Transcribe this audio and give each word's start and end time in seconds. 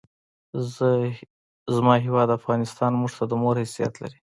زما 1.75 1.93
هېواد 2.05 2.29
افغانستان 2.39 2.91
مونږ 2.99 3.11
ته 3.17 3.23
د 3.27 3.33
مور 3.41 3.55
حیثیت 3.63 3.93
لري! 4.01 4.19